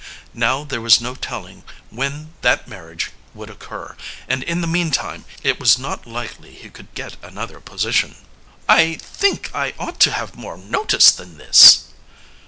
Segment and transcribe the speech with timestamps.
[0.33, 3.95] Now there was no telling when that marriage would occur,
[4.27, 8.15] and in the meantime it was not likely he could get another position.
[8.67, 11.93] "I think I ought to have more notice than this."